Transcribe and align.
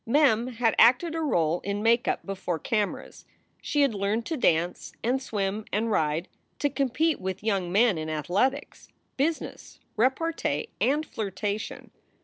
Mem 0.03 0.47
had 0.47 0.73
acted 0.79 1.13
a 1.13 1.21
role 1.21 1.59
in 1.59 1.83
make 1.83 2.07
up 2.07 2.25
before 2.25 2.57
cameras; 2.57 3.23
she 3.61 3.81
had 3.81 3.93
learned 3.93 4.25
to 4.25 4.35
dance 4.35 4.93
and 5.03 5.21
swim 5.21 5.63
and 5.71 5.91
ride, 5.91 6.27
to 6.57 6.71
compete 6.71 7.21
with 7.21 7.43
young 7.43 7.71
men 7.71 7.99
in 7.99 8.09
athletics, 8.09 8.87
business, 9.15 9.79
repartee, 9.97 10.69
and 10.81 11.05
flirtation. 11.05 11.91